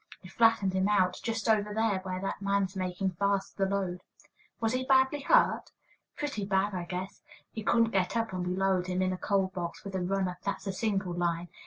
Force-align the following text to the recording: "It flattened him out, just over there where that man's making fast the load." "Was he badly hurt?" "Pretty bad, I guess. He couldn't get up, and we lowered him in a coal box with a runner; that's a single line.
"It 0.23 0.31
flattened 0.31 0.73
him 0.73 0.89
out, 0.89 1.19
just 1.21 1.47
over 1.47 1.75
there 1.75 1.99
where 1.99 2.19
that 2.21 2.41
man's 2.41 2.75
making 2.75 3.11
fast 3.19 3.55
the 3.57 3.67
load." 3.67 4.01
"Was 4.59 4.73
he 4.73 4.83
badly 4.83 5.19
hurt?" 5.19 5.71
"Pretty 6.17 6.43
bad, 6.43 6.73
I 6.73 6.85
guess. 6.85 7.21
He 7.51 7.61
couldn't 7.61 7.91
get 7.91 8.17
up, 8.17 8.33
and 8.33 8.47
we 8.47 8.55
lowered 8.55 8.87
him 8.87 9.03
in 9.03 9.13
a 9.13 9.17
coal 9.19 9.51
box 9.53 9.83
with 9.83 9.93
a 9.93 10.01
runner; 10.01 10.39
that's 10.41 10.65
a 10.65 10.73
single 10.73 11.13
line. 11.13 11.49